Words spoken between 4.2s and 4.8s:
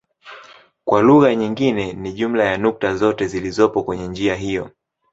hiyo.